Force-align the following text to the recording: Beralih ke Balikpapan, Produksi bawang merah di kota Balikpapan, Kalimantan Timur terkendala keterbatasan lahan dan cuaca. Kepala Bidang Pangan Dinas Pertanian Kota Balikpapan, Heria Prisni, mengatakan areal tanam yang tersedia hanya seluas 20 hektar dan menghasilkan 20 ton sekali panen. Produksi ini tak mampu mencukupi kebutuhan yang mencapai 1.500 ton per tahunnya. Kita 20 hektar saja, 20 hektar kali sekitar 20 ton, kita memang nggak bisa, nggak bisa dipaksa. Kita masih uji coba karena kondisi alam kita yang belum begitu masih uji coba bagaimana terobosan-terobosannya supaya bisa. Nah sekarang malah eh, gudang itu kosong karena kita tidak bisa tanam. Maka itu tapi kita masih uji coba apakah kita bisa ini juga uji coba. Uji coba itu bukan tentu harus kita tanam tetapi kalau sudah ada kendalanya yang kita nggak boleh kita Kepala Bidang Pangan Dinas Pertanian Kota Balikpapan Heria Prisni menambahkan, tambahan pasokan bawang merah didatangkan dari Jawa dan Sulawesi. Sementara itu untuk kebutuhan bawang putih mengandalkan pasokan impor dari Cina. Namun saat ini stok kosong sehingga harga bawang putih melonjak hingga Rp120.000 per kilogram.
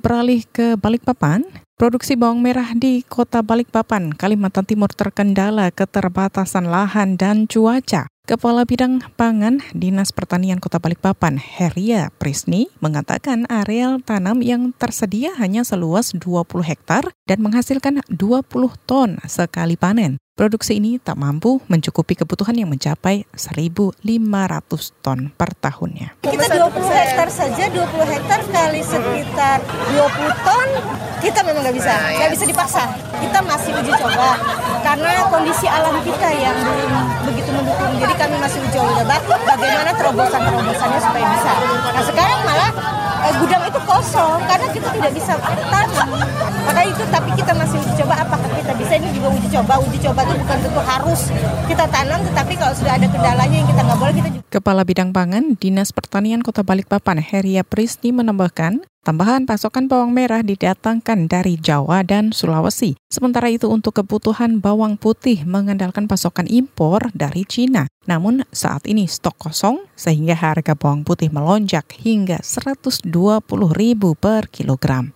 Beralih 0.00 0.42
ke 0.48 0.74
Balikpapan, 0.74 1.44
Produksi 1.80 2.12
bawang 2.12 2.44
merah 2.44 2.76
di 2.76 3.00
kota 3.08 3.40
Balikpapan, 3.40 4.12
Kalimantan 4.12 4.68
Timur 4.68 4.92
terkendala 4.92 5.72
keterbatasan 5.72 6.68
lahan 6.68 7.16
dan 7.16 7.48
cuaca. 7.48 8.09
Kepala 8.28 8.68
Bidang 8.68 9.00
Pangan 9.16 9.64
Dinas 9.72 10.12
Pertanian 10.12 10.60
Kota 10.60 10.76
Balikpapan, 10.76 11.40
Heria 11.40 12.12
Prisni, 12.20 12.68
mengatakan 12.84 13.48
areal 13.48 14.04
tanam 14.04 14.44
yang 14.44 14.76
tersedia 14.76 15.32
hanya 15.40 15.64
seluas 15.64 16.12
20 16.12 16.44
hektar 16.60 17.08
dan 17.24 17.40
menghasilkan 17.40 18.04
20 18.12 18.44
ton 18.84 19.16
sekali 19.24 19.80
panen. 19.80 20.20
Produksi 20.36 20.80
ini 20.80 20.96
tak 20.96 21.20
mampu 21.20 21.60
mencukupi 21.68 22.16
kebutuhan 22.16 22.56
yang 22.56 22.72
mencapai 22.72 23.28
1.500 23.36 24.00
ton 25.04 25.28
per 25.36 25.52
tahunnya. 25.52 26.16
Kita 26.24 26.44
20 26.56 26.80
hektar 26.80 27.28
saja, 27.28 27.68
20 27.68 28.08
hektar 28.08 28.40
kali 28.48 28.80
sekitar 28.80 29.60
20 29.92 30.46
ton, 30.46 30.68
kita 31.20 31.44
memang 31.44 31.60
nggak 31.60 31.76
bisa, 31.76 31.92
nggak 31.92 32.30
bisa 32.32 32.44
dipaksa. 32.48 32.88
Kita 33.20 33.44
masih 33.44 33.72
uji 33.84 33.92
coba 34.00 34.40
karena 34.80 35.12
kondisi 35.28 35.66
alam 35.68 36.00
kita 36.00 36.28
yang 36.32 36.56
belum 36.56 36.92
begitu 37.28 37.39
masih 38.50 38.66
uji 38.66 38.78
coba 38.82 39.14
bagaimana 39.46 39.90
terobosan-terobosannya 39.94 40.98
supaya 40.98 41.26
bisa. 41.38 41.50
Nah 41.94 42.02
sekarang 42.02 42.40
malah 42.42 42.70
eh, 43.22 43.32
gudang 43.38 43.62
itu 43.62 43.80
kosong 43.86 44.42
karena 44.50 44.66
kita 44.74 44.88
tidak 44.90 45.12
bisa 45.14 45.32
tanam. 45.70 46.08
Maka 46.66 46.80
itu 46.82 47.02
tapi 47.14 47.30
kita 47.38 47.52
masih 47.54 47.78
uji 47.78 47.94
coba 48.02 48.14
apakah 48.26 48.50
kita 48.58 48.74
bisa 48.74 48.92
ini 48.98 49.08
juga 49.14 49.28
uji 49.30 49.48
coba. 49.54 49.78
Uji 49.86 49.98
coba 50.02 50.20
itu 50.26 50.34
bukan 50.42 50.58
tentu 50.66 50.80
harus 50.82 51.20
kita 51.70 51.84
tanam 51.94 52.18
tetapi 52.26 52.52
kalau 52.58 52.74
sudah 52.74 52.98
ada 52.98 53.06
kendalanya 53.06 53.54
yang 53.54 53.68
kita 53.70 53.80
nggak 53.86 53.98
boleh 54.02 54.14
kita 54.18 54.29
Kepala 54.50 54.82
Bidang 54.82 55.14
Pangan 55.14 55.54
Dinas 55.54 55.94
Pertanian 55.94 56.42
Kota 56.42 56.66
Balikpapan 56.66 57.22
Heria 57.22 57.62
Prisni 57.62 58.10
menambahkan, 58.10 58.82
tambahan 59.06 59.46
pasokan 59.46 59.86
bawang 59.86 60.10
merah 60.10 60.42
didatangkan 60.42 61.30
dari 61.30 61.54
Jawa 61.54 62.02
dan 62.02 62.34
Sulawesi. 62.34 62.98
Sementara 63.06 63.46
itu 63.46 63.70
untuk 63.70 64.02
kebutuhan 64.02 64.58
bawang 64.58 64.98
putih 64.98 65.46
mengandalkan 65.46 66.10
pasokan 66.10 66.50
impor 66.50 67.14
dari 67.14 67.46
Cina. 67.46 67.86
Namun 68.10 68.42
saat 68.50 68.90
ini 68.90 69.06
stok 69.06 69.38
kosong 69.38 69.86
sehingga 69.94 70.34
harga 70.34 70.74
bawang 70.74 71.06
putih 71.06 71.30
melonjak 71.30 71.86
hingga 72.02 72.42
Rp120.000 72.42 74.02
per 74.18 74.50
kilogram. 74.50 75.14